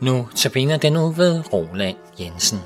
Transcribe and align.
Nu 0.00 0.28
tabiner 0.34 0.76
den 0.76 0.96
ud 0.96 1.14
ved 1.14 1.52
Roland 1.52 1.96
Jensen. 2.20 2.58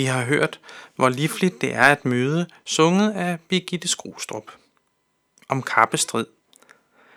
Vi 0.00 0.04
har 0.04 0.24
hørt, 0.24 0.60
hvor 0.96 1.08
livligt 1.08 1.60
det 1.60 1.74
er 1.74 1.82
at 1.82 2.04
møde, 2.04 2.46
sunget 2.64 3.12
af 3.12 3.38
Birgitte 3.48 3.88
Skrustrup. 3.88 4.44
Om 5.48 5.62
kappestrid. 5.62 6.26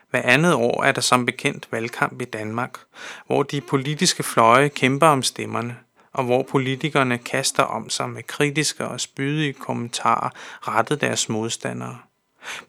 Hver 0.09 0.21
andet 0.21 0.53
år 0.53 0.83
er 0.83 0.91
der 0.91 1.01
som 1.01 1.25
bekendt 1.25 1.67
valgkamp 1.71 2.21
i 2.21 2.25
Danmark, 2.25 2.79
hvor 3.27 3.43
de 3.43 3.61
politiske 3.61 4.23
fløje 4.23 4.69
kæmper 4.69 5.07
om 5.07 5.23
stemmerne, 5.23 5.77
og 6.13 6.23
hvor 6.23 6.43
politikerne 6.43 7.17
kaster 7.17 7.63
om 7.63 7.89
sig 7.89 8.09
med 8.09 8.23
kritiske 8.23 8.87
og 8.87 9.01
spydige 9.01 9.53
kommentarer 9.53 10.29
rettet 10.61 11.01
deres 11.01 11.29
modstandere. 11.29 11.97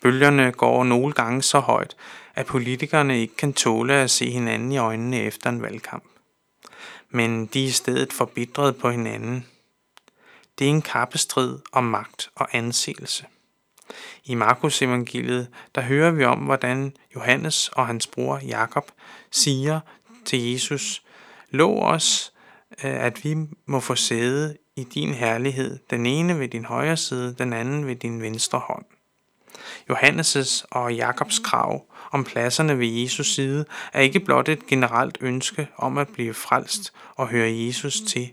Bølgerne 0.02 0.52
går 0.52 0.84
nogle 0.84 1.12
gange 1.12 1.42
så 1.42 1.58
højt, 1.58 1.96
at 2.34 2.46
politikerne 2.46 3.20
ikke 3.20 3.36
kan 3.36 3.52
tåle 3.52 3.94
at 3.94 4.10
se 4.10 4.30
hinanden 4.30 4.72
i 4.72 4.78
øjnene 4.78 5.20
efter 5.20 5.50
en 5.50 5.62
valgkamp. 5.62 6.04
Men 7.10 7.46
de 7.46 7.64
er 7.64 7.68
i 7.68 7.70
stedet 7.70 8.12
forbitret 8.12 8.76
på 8.76 8.90
hinanden– 8.90 9.46
det 10.58 10.64
er 10.64 10.70
en 10.70 10.82
kappestrid 10.82 11.58
om 11.72 11.84
magt 11.84 12.28
og 12.34 12.48
anseelse. 12.52 13.26
I 14.24 14.34
Markus 14.34 14.82
evangeliet, 14.82 15.48
der 15.74 15.80
hører 15.80 16.10
vi 16.10 16.24
om, 16.24 16.38
hvordan 16.38 16.96
Johannes 17.14 17.68
og 17.68 17.86
hans 17.86 18.06
bror 18.06 18.40
Jakob 18.46 18.90
siger 19.30 19.80
til 20.24 20.52
Jesus, 20.52 21.02
Lov 21.50 21.82
os, 21.82 22.32
øh, 22.84 23.04
at 23.04 23.24
vi 23.24 23.36
må 23.66 23.80
få 23.80 23.94
sæde 23.94 24.56
i 24.76 24.84
din 24.84 25.14
herlighed, 25.14 25.78
den 25.90 26.06
ene 26.06 26.38
ved 26.38 26.48
din 26.48 26.64
højre 26.64 26.96
side, 26.96 27.34
den 27.38 27.52
anden 27.52 27.86
ved 27.86 27.96
din 27.96 28.22
venstre 28.22 28.58
hånd. 28.58 28.84
Johannes' 29.90 30.64
og 30.70 30.94
Jakobs 30.94 31.38
krav 31.38 31.84
om 32.12 32.24
pladserne 32.24 32.78
ved 32.78 32.86
Jesus 32.86 33.34
side 33.34 33.64
er 33.92 34.00
ikke 34.00 34.20
blot 34.20 34.48
et 34.48 34.66
generelt 34.66 35.18
ønske 35.20 35.68
om 35.76 35.98
at 35.98 36.08
blive 36.08 36.34
frelst 36.34 36.92
og 37.16 37.28
høre 37.28 37.52
Jesus 37.52 38.00
til, 38.00 38.30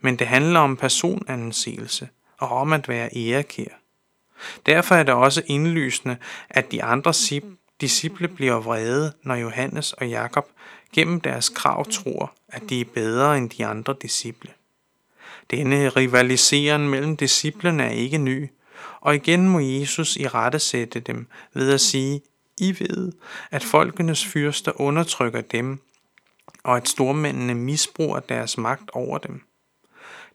men 0.00 0.16
det 0.16 0.26
handler 0.26 0.60
om 0.60 0.76
personansigelse 0.76 2.08
og 2.38 2.48
om 2.48 2.72
at 2.72 2.88
være 2.88 3.10
ærekær. 3.16 3.68
Derfor 4.66 4.94
er 4.94 5.02
det 5.02 5.14
også 5.14 5.42
indlysende, 5.46 6.16
at 6.50 6.72
de 6.72 6.82
andre 6.82 7.12
disciple 7.80 8.28
bliver 8.28 8.60
vrede, 8.60 9.12
når 9.22 9.34
Johannes 9.34 9.92
og 9.92 10.08
Jakob 10.08 10.46
gennem 10.92 11.20
deres 11.20 11.48
krav 11.48 11.86
tror, 11.90 12.32
at 12.48 12.62
de 12.68 12.80
er 12.80 12.84
bedre 12.94 13.38
end 13.38 13.50
de 13.50 13.66
andre 13.66 13.94
disciple. 14.02 14.50
Denne 15.50 15.88
rivaliseren 15.88 16.88
mellem 16.88 17.16
disciplene 17.16 17.84
er 17.84 17.90
ikke 17.90 18.18
ny, 18.18 18.48
og 19.00 19.14
igen 19.14 19.48
må 19.48 19.58
Jesus 19.58 20.16
i 20.16 20.28
rette 20.28 20.58
sætte 20.58 21.00
dem 21.00 21.26
ved 21.54 21.72
at 21.72 21.80
sige, 21.80 22.20
I 22.58 22.76
ved, 22.78 23.12
at 23.50 23.64
folkenes 23.64 24.26
fyrster 24.26 24.80
undertrykker 24.80 25.40
dem, 25.40 25.80
og 26.62 26.76
at 26.76 26.88
stormændene 26.88 27.54
misbruger 27.54 28.20
deres 28.20 28.58
magt 28.58 28.90
over 28.90 29.18
dem. 29.18 29.47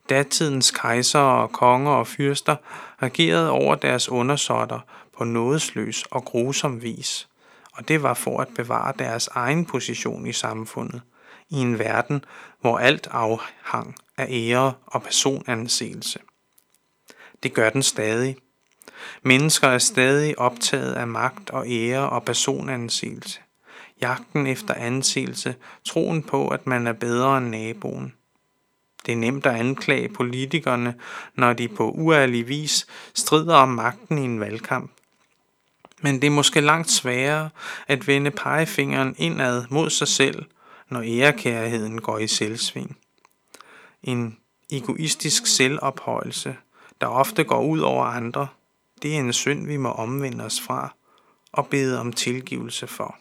Datidens 0.10 0.72
kejsere, 0.72 1.48
konger 1.48 1.92
og 1.92 2.08
fyrster 2.08 2.56
regerede 3.02 3.50
over 3.50 3.76
deres 3.76 4.10
undersåtter 4.10 4.80
på 5.18 5.24
nådesløs 5.24 6.04
og 6.12 6.26
grusom 6.26 6.82
vis, 6.82 7.28
og 7.74 7.88
det 7.88 8.04
var 8.04 8.14
for 8.14 8.40
at 8.40 8.48
bevare 8.56 8.94
deres 9.00 9.28
egen 9.28 9.66
position 9.66 10.28
i 10.28 10.34
samfundet, 10.34 11.02
i 11.50 11.56
en 11.56 11.80
verden, 11.80 12.26
hvor 12.62 12.78
alt 12.78 13.08
afhang 13.12 13.96
af 14.18 14.28
ære 14.30 14.74
og 14.86 15.04
personanseelse. 15.04 16.20
Det 17.44 17.54
gør 17.54 17.70
den 17.70 17.84
stadig. 17.84 18.38
Mennesker 19.24 19.68
er 19.68 19.78
stadig 19.78 20.40
optaget 20.40 20.94
af 20.94 21.08
magt 21.08 21.50
og 21.50 21.66
ære 21.70 22.10
og 22.10 22.24
personanseelse. 22.24 23.40
Jagten 24.02 24.48
efter 24.48 24.74
anseelse, 24.74 25.56
troen 25.86 26.24
på, 26.24 26.48
at 26.48 26.68
man 26.68 26.88
er 26.88 26.94
bedre 26.94 27.38
end 27.38 27.48
naboen– 27.48 28.14
det 29.06 29.12
er 29.12 29.16
nemt 29.16 29.46
at 29.46 29.56
anklage 29.56 30.10
politikerne, 30.10 30.96
når 31.36 31.54
de 31.54 31.68
på 31.68 31.92
uærlig 31.92 32.48
vis 32.48 32.88
strider 33.14 33.56
om 33.56 33.70
magten 33.70 34.18
i 34.18 34.22
en 34.22 34.40
valgkamp. 34.40 34.92
Men 36.02 36.22
det 36.22 36.28
er 36.28 36.32
måske 36.32 36.62
langt 36.62 36.92
sværere 36.92 37.50
at 37.88 38.08
vende 38.08 38.32
pegefingeren 38.32 39.16
indad 39.18 39.66
mod 39.70 39.90
sig 39.90 40.08
selv, 40.08 40.46
når 40.90 41.02
ærekærheden 41.02 42.02
går 42.02 42.18
i 42.18 42.28
selvsving. 42.28 42.98
En 44.04 44.38
egoistisk 44.72 45.48
selvophøjelse, 45.48 46.56
der 47.02 47.08
ofte 47.08 47.44
går 47.44 47.64
ud 47.64 47.80
over 47.80 48.06
andre, 48.06 48.48
det 49.02 49.16
er 49.16 49.20
en 49.20 49.34
synd, 49.34 49.68
vi 49.68 49.78
må 49.78 49.92
omvende 49.92 50.46
os 50.46 50.62
fra 50.62 50.96
og 51.52 51.68
bede 51.68 52.00
om 52.00 52.14
tilgivelse 52.14 52.88
for. 52.88 53.16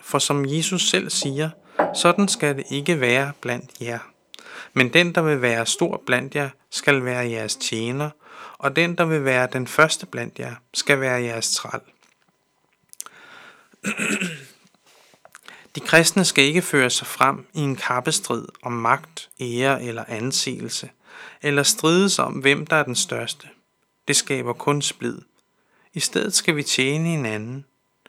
For 0.00 0.18
som 0.18 0.46
Jesus 0.46 0.88
selv 0.90 1.10
siger, 1.10 1.50
sådan 1.94 2.28
skal 2.28 2.56
det 2.56 2.64
ikke 2.70 3.00
være 3.00 3.32
blandt 3.40 3.70
jer. 3.80 3.98
Men 4.72 4.92
den, 4.92 5.14
der 5.14 5.22
vil 5.22 5.42
være 5.42 5.66
stor 5.66 6.02
blandt 6.06 6.34
jer, 6.34 6.48
skal 6.70 7.04
være 7.04 7.30
jeres 7.30 7.56
tjener, 7.56 8.10
og 8.58 8.76
den, 8.76 8.98
der 8.98 9.04
vil 9.04 9.24
være 9.24 9.48
den 9.52 9.66
første 9.66 10.06
blandt 10.06 10.38
jer, 10.38 10.54
skal 10.74 11.00
være 11.00 11.22
jeres 11.22 11.54
træl. 11.54 11.80
De 15.74 15.80
kristne 15.80 16.24
skal 16.24 16.44
ikke 16.44 16.62
føre 16.62 16.90
sig 16.90 17.06
frem 17.06 17.46
i 17.54 17.60
en 17.60 17.76
kappestrid 17.76 18.48
om 18.62 18.72
magt, 18.72 19.30
ære 19.40 19.82
eller 19.82 20.04
anseelse, 20.08 20.90
eller 21.42 21.62
strides 21.62 22.18
om, 22.18 22.32
hvem 22.32 22.66
der 22.66 22.76
er 22.76 22.82
den 22.82 22.94
største. 22.94 23.48
Det 24.08 24.16
skaber 24.16 24.52
kun 24.52 24.82
splid. 24.82 25.18
I 25.92 26.00
stedet 26.00 26.34
skal 26.34 26.56
vi 26.56 26.62
tjene 26.62 27.08
hinanden, 27.08 27.64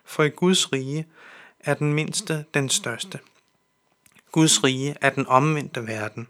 for 0.06 0.24
i 0.24 0.30
Guds 0.30 0.74
rige 0.74 1.08
er 1.60 1.74
den 1.74 1.94
mindste 1.94 2.46
den 2.54 2.70
største. 2.70 3.20
Guds 4.36 4.64
rige 4.64 4.96
er 5.02 5.10
den 5.10 5.28
omvendte 5.28 5.88
verden. 5.88 6.28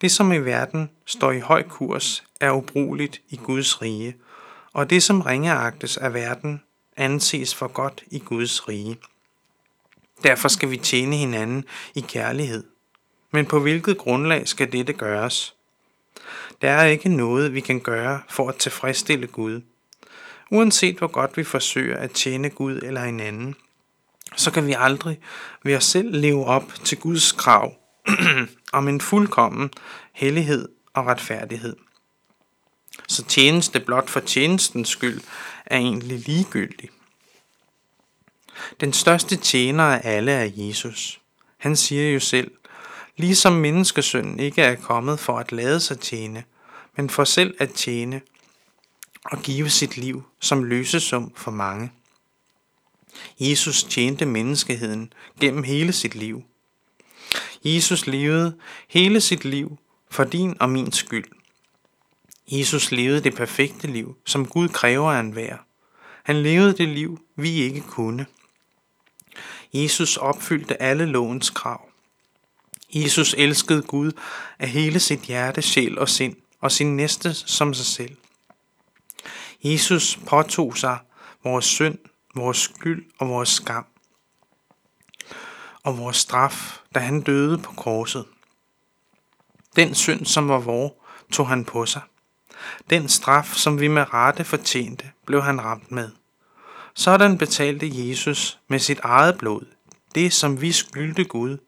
Det, 0.00 0.12
som 0.12 0.32
i 0.32 0.38
verden 0.38 0.90
står 1.06 1.32
i 1.32 1.38
høj 1.38 1.62
kurs, 1.62 2.24
er 2.40 2.50
ubrugeligt 2.50 3.20
i 3.28 3.36
Guds 3.36 3.82
rige, 3.82 4.16
og 4.72 4.90
det, 4.90 5.02
som 5.02 5.20
ringeagtes 5.20 5.96
af 5.96 6.14
verden, 6.14 6.62
anses 6.96 7.54
for 7.54 7.66
godt 7.68 8.04
i 8.10 8.18
Guds 8.18 8.68
rige. 8.68 8.98
Derfor 10.22 10.48
skal 10.48 10.70
vi 10.70 10.76
tjene 10.76 11.16
hinanden 11.16 11.64
i 11.94 12.00
kærlighed. 12.00 12.64
Men 13.30 13.46
på 13.46 13.60
hvilket 13.60 13.98
grundlag 13.98 14.48
skal 14.48 14.72
dette 14.72 14.92
gøres? 14.92 15.54
Der 16.62 16.70
er 16.70 16.84
ikke 16.84 17.08
noget, 17.08 17.54
vi 17.54 17.60
kan 17.60 17.80
gøre 17.80 18.20
for 18.28 18.48
at 18.48 18.56
tilfredsstille 18.56 19.26
Gud. 19.26 19.60
Uanset 20.50 20.98
hvor 20.98 21.06
godt 21.06 21.36
vi 21.36 21.44
forsøger 21.44 21.96
at 21.96 22.10
tjene 22.10 22.50
Gud 22.50 22.80
eller 22.82 23.04
hinanden, 23.04 23.54
så 24.36 24.50
kan 24.50 24.66
vi 24.66 24.74
aldrig 24.78 25.18
ved 25.64 25.76
os 25.76 25.84
selv 25.84 26.16
leve 26.16 26.44
op 26.44 26.72
til 26.84 26.98
Guds 26.98 27.32
krav 27.32 27.74
om 28.72 28.88
en 28.88 29.00
fuldkommen 29.00 29.70
hellighed 30.12 30.68
og 30.94 31.06
retfærdighed. 31.06 31.76
Så 33.08 33.24
tjeneste 33.24 33.80
blot 33.80 34.10
for 34.10 34.20
tjenestens 34.20 34.88
skyld 34.88 35.20
er 35.66 35.76
egentlig 35.76 36.18
ligegyldig. 36.18 36.88
Den 38.80 38.92
største 38.92 39.36
tjener 39.36 39.84
af 39.84 40.00
alle 40.04 40.32
er 40.32 40.50
Jesus. 40.56 41.20
Han 41.58 41.76
siger 41.76 42.12
jo 42.12 42.20
selv, 42.20 42.50
ligesom 43.16 43.52
menneskesønnen 43.52 44.40
ikke 44.40 44.62
er 44.62 44.74
kommet 44.74 45.20
for 45.20 45.38
at 45.38 45.52
lade 45.52 45.80
sig 45.80 46.00
tjene, 46.00 46.44
men 46.96 47.10
for 47.10 47.24
selv 47.24 47.54
at 47.58 47.70
tjene 47.70 48.20
og 49.24 49.38
give 49.42 49.70
sit 49.70 49.96
liv 49.96 50.22
som 50.40 50.64
løsesum 50.64 51.32
for 51.36 51.50
mange. 51.50 51.92
Jesus 53.50 53.84
tjente 53.84 54.26
menneskeheden 54.26 55.12
gennem 55.40 55.62
hele 55.62 55.92
sit 55.92 56.14
liv. 56.14 56.42
Jesus 57.64 58.06
levede 58.06 58.56
hele 58.88 59.20
sit 59.20 59.44
liv 59.44 59.78
for 60.10 60.24
din 60.24 60.56
og 60.60 60.70
min 60.70 60.92
skyld. 60.92 61.24
Jesus 62.48 62.92
levede 62.92 63.24
det 63.24 63.34
perfekte 63.34 63.86
liv, 63.86 64.16
som 64.26 64.46
Gud 64.46 64.68
kræver 64.68 65.12
af 65.12 65.20
enhver. 65.20 65.56
Han 66.22 66.42
levede 66.42 66.72
det 66.72 66.88
liv, 66.88 67.20
vi 67.36 67.50
ikke 67.50 67.80
kunne. 67.80 68.26
Jesus 69.72 70.16
opfyldte 70.16 70.82
alle 70.82 71.06
lovens 71.06 71.50
krav. 71.50 71.88
Jesus 72.94 73.34
elskede 73.38 73.82
Gud 73.82 74.12
af 74.58 74.68
hele 74.68 75.00
sit 75.00 75.20
hjerte, 75.20 75.62
sjæl 75.62 75.98
og 75.98 76.08
sind, 76.08 76.36
og 76.60 76.72
sin 76.72 76.96
næste 76.96 77.34
som 77.34 77.74
sig 77.74 77.86
selv. 77.86 78.16
Jesus 79.62 80.18
påtog 80.26 80.76
sig 80.76 80.98
vores 81.44 81.64
synd, 81.64 81.98
vores 82.34 82.56
skyld 82.56 83.06
og 83.18 83.28
vores 83.28 83.48
skam, 83.48 83.86
og 85.82 85.98
vores 85.98 86.16
straf, 86.16 86.80
da 86.94 87.00
han 87.00 87.20
døde 87.20 87.58
på 87.58 87.72
korset. 87.72 88.24
Den 89.76 89.94
synd, 89.94 90.26
som 90.26 90.48
var 90.48 90.58
vor, 90.58 90.94
tog 91.32 91.48
han 91.48 91.64
på 91.64 91.86
sig. 91.86 92.02
Den 92.90 93.08
straf, 93.08 93.54
som 93.54 93.80
vi 93.80 93.88
med 93.88 94.14
rette 94.14 94.44
fortjente, 94.44 95.10
blev 95.26 95.42
han 95.42 95.64
ramt 95.64 95.92
med. 95.92 96.10
Sådan 96.94 97.38
betalte 97.38 98.08
Jesus 98.08 98.58
med 98.68 98.78
sit 98.78 98.98
eget 98.98 99.38
blod 99.38 99.64
det, 100.14 100.32
som 100.32 100.60
vi 100.60 100.72
skyldte 100.72 101.24
Gud, 101.24 101.58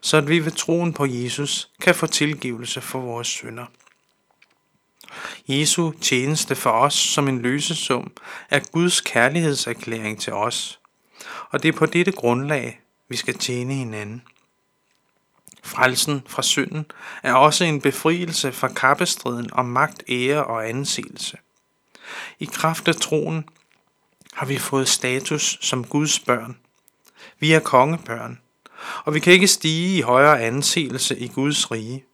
så 0.00 0.16
at 0.16 0.28
vi 0.28 0.44
ved 0.44 0.52
troen 0.52 0.92
på 0.92 1.06
Jesus 1.06 1.70
kan 1.80 1.94
få 1.94 2.06
tilgivelse 2.06 2.80
for 2.80 3.00
vores 3.00 3.26
synder. 3.26 3.66
Jesu 5.48 5.92
tjeneste 6.00 6.54
for 6.54 6.70
os 6.70 6.94
som 6.94 7.28
en 7.28 7.42
løsesum 7.42 8.12
er 8.50 8.60
Guds 8.72 9.00
kærlighedserklæring 9.00 10.20
til 10.20 10.32
os, 10.32 10.80
og 11.50 11.62
det 11.62 11.68
er 11.68 11.78
på 11.78 11.86
dette 11.86 12.12
grundlag, 12.12 12.80
vi 13.08 13.16
skal 13.16 13.38
tjene 13.38 13.74
hinanden. 13.74 14.22
Frelsen 15.62 16.22
fra 16.26 16.42
synden 16.42 16.86
er 17.22 17.34
også 17.34 17.64
en 17.64 17.80
befrielse 17.80 18.52
fra 18.52 18.68
kappestriden 18.68 19.52
om 19.52 19.64
magt, 19.64 20.02
ære 20.08 20.44
og 20.44 20.68
anseelse. 20.68 21.36
I 22.38 22.44
kraft 22.44 22.88
af 22.88 22.96
troen 22.96 23.44
har 24.32 24.46
vi 24.46 24.58
fået 24.58 24.88
status 24.88 25.58
som 25.60 25.84
Guds 25.84 26.18
børn. 26.18 26.56
Vi 27.38 27.52
er 27.52 27.60
kongebørn, 27.60 28.40
og 29.04 29.14
vi 29.14 29.20
kan 29.20 29.32
ikke 29.32 29.48
stige 29.48 29.98
i 29.98 30.00
højere 30.00 30.42
anseelse 30.42 31.18
i 31.18 31.28
Guds 31.28 31.70
rige. 31.70 32.04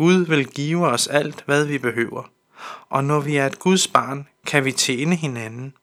Gud 0.00 0.26
vil 0.26 0.46
give 0.46 0.86
os 0.86 1.06
alt, 1.06 1.42
hvad 1.46 1.64
vi 1.64 1.78
behøver, 1.78 2.30
og 2.88 3.04
når 3.04 3.20
vi 3.20 3.36
er 3.36 3.46
et 3.46 3.58
Guds 3.58 3.88
barn, 3.88 4.28
kan 4.46 4.64
vi 4.64 4.72
tjene 4.72 5.16
hinanden 5.16 5.74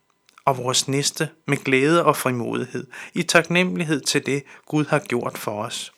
og 0.46 0.58
vores 0.58 0.88
næste 0.88 1.30
med 1.48 1.58
glæde 1.58 2.06
og 2.06 2.18
frimodighed 2.18 2.88
i 3.14 3.24
taknemmelighed 3.24 4.02
til 4.02 4.26
det, 4.26 4.44
Gud 4.66 4.86
har 4.86 5.00
gjort 5.00 5.38
for 5.38 5.64
os. 5.64 5.94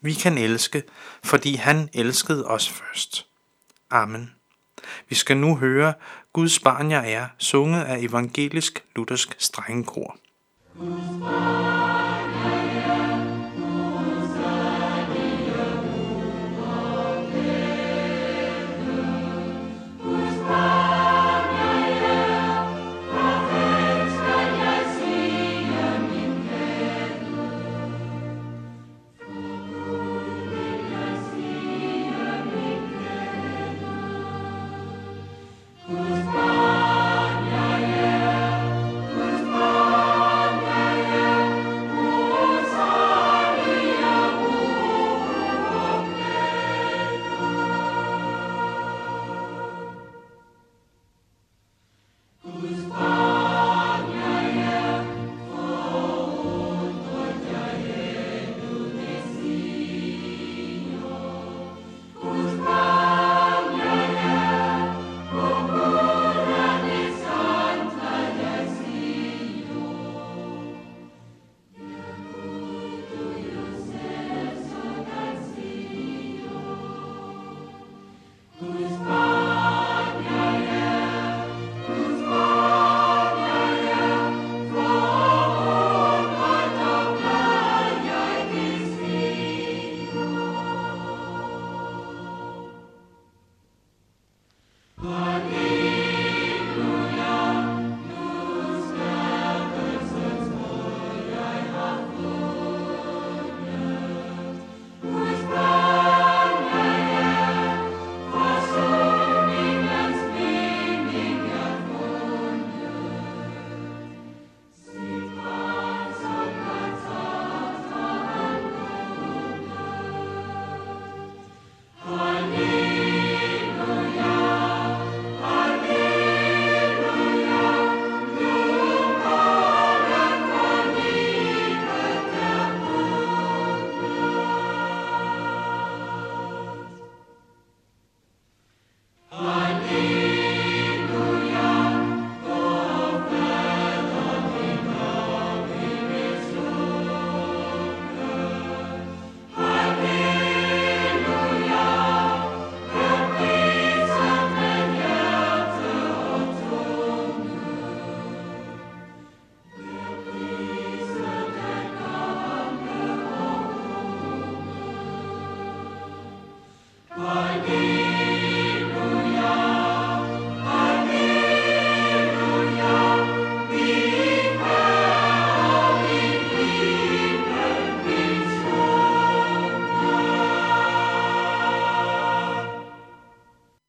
Vi 0.00 0.12
kan 0.12 0.38
elske, 0.38 0.82
fordi 1.24 1.54
han 1.54 1.88
elskede 1.94 2.46
os 2.46 2.68
først. 2.68 3.26
Amen. 3.90 4.30
Vi 5.08 5.14
skal 5.14 5.36
nu 5.36 5.56
høre 5.56 5.94
Guds 6.32 6.58
barn 6.58 6.90
jeg 6.90 7.12
er, 7.12 7.26
sunget 7.38 7.84
af 7.84 7.98
evangelisk 7.98 8.84
luthersk 8.96 9.36
strengekor. 9.38 10.16
Guds 10.78 11.20
barn. 11.20 11.69